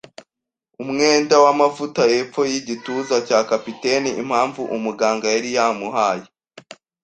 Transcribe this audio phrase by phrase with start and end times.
[0.83, 4.09] umwenda wamavuta hepfo yigituza cya capitaine.
[4.21, 6.27] Impamvu umuganga yari yamuhaye